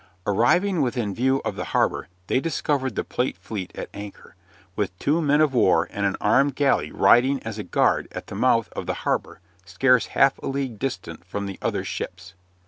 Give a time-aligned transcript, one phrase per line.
[0.25, 4.35] Arriving within view of the harbor they discovered the plate fleet at anchor,
[4.75, 8.33] with two men of war and an armed galley riding as a guard at the
[8.33, 12.33] mouth of the harbor, scarce half a league distant from the other ships.